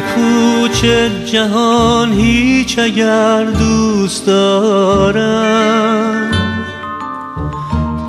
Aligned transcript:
پوچ 0.00 0.84
جهان 1.32 2.12
هیچ 2.12 2.78
اگر 2.78 3.44
دوست 3.44 4.26
دارم. 4.26 6.30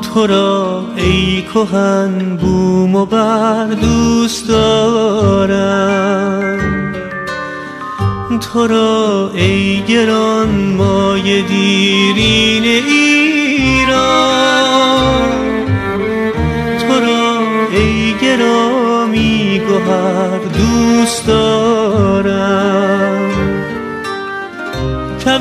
تو 0.01 0.27
را 0.27 0.85
ای 0.95 1.43
کهن 1.53 2.35
بوم 2.35 2.95
و 2.95 3.05
بر 3.05 3.65
دوست 3.65 4.47
دارم. 4.47 6.15
تو 8.39 8.67
را 8.67 9.31
ای 9.35 9.81
گران 9.87 10.49
مای 10.49 11.41
دیرین 11.41 12.64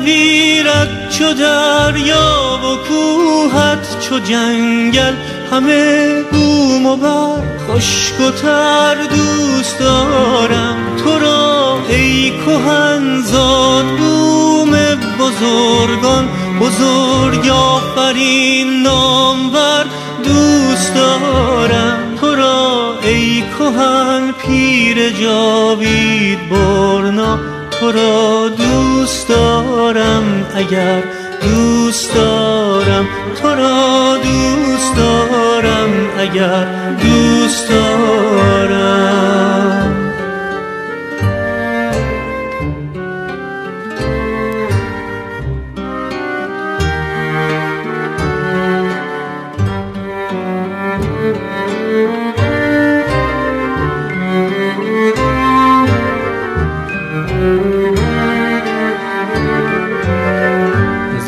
کویرت 0.05 1.09
چو 1.09 1.33
دریا 1.33 2.59
و 2.63 2.87
کوهت 2.87 3.99
چو 3.99 4.19
جنگل 4.19 5.13
همه 5.51 6.23
بوم 6.31 6.85
و 6.85 6.95
بر 6.95 7.43
خشک 7.67 8.19
و 8.19 8.31
تر 8.31 8.95
دوست 8.95 9.79
دارم. 9.79 10.77
تو 11.03 11.19
را 11.19 11.77
ای 11.89 12.31
کهن 12.45 13.21
زاد 13.21 13.85
بوم 13.85 14.71
بزرگان 15.19 16.29
بزرگ 16.59 17.49
آفرین 17.49 18.81
نامور 18.83 19.85
دوست 20.23 20.95
دارم. 20.95 22.15
تو 22.21 22.35
را 22.35 22.95
ای 23.03 23.43
کهن 23.59 24.31
پیر 24.31 25.09
جاوید 25.09 26.49
برنا 26.49 27.54
تو 27.79 27.91
را 27.91 28.49
دوست 28.49 29.27
دارم 29.27 30.45
اگر 30.55 31.03
دوست 31.41 32.15
دارم 32.15 33.07
تو 33.41 33.47
را 33.47 34.17
دوست 34.17 34.95
دارم 34.95 35.89
اگر 36.19 36.65
دوست 36.91 37.69
دارم 37.69 37.84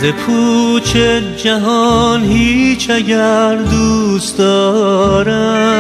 ز 0.02 0.06
پوچ 0.06 0.98
جهان 1.44 2.24
هیچ 2.24 2.90
اگر 2.90 3.56
دوست 3.56 4.38
دارم. 4.38 5.78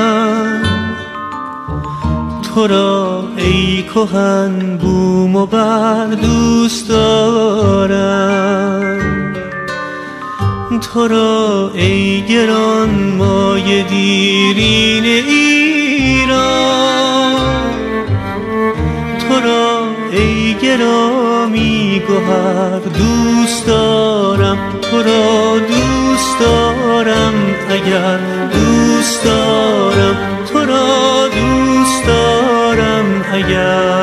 تو 2.44 2.68
را 2.68 3.24
ای 3.38 3.84
کهن 3.84 4.78
بوم 4.78 5.36
و 5.36 5.46
بر 5.46 6.06
دوست 6.06 6.90
دارم. 6.90 8.18
تو 10.94 11.08
را 11.08 11.72
ای 11.74 12.22
گران 12.22 12.90
مای 13.18 13.84
دیرین 13.84 15.06
ایران. 15.06 16.48
تو 19.30 19.40
را 19.40 19.88
ای 20.12 20.54
گرامی 20.54 22.02
گوهر 22.08 22.80
دوست 22.80 23.68
دارم 23.68 23.87
تو 24.82 24.98
را 24.98 25.60
دوست 25.60 26.40
دارم 26.40 27.34
اگر 27.70 28.20
دوست 28.54 29.24
دارم 29.24 30.18
تو 30.54 30.60
را 30.60 31.28
دوست 31.28 32.08
دارم 32.08 33.26
اگر 33.34 33.97